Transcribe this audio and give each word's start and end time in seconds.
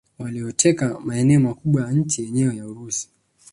Walioteka 0.19 0.99
maeneo 0.99 1.39
makubwa 1.39 1.81
ya 1.81 1.91
nchi 1.91 2.21
yenyewe 2.23 2.55
ya 2.55 2.67
Urusi 2.67 3.09